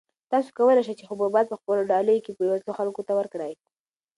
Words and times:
تاسو 0.31 0.49
کولای 0.57 0.83
شئ 0.87 0.93
چې 0.99 1.09
حبوبات 1.09 1.45
په 1.49 1.57
خپلو 1.59 1.81
ډالیو 1.91 2.23
کې 2.25 2.35
بېوزلو 2.37 2.77
خلکو 2.79 3.01
ته 3.07 3.13
ورکړئ. 3.19 3.53